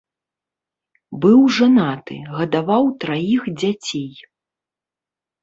[1.25, 4.11] Быў жанаты, гадаваў траіх дзяцей.